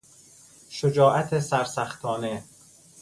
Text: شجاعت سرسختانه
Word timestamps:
شجاعت 0.69 1.39
سرسختانه 1.39 2.43